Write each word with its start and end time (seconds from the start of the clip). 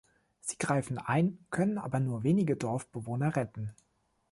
Sie 0.39 0.57
greifen 0.57 0.97
ein, 0.97 1.45
können 1.51 1.77
aber 1.77 1.99
nur 1.99 2.23
wenige 2.23 2.55
Dorfbewohner 2.57 3.35
retten. 3.35 3.75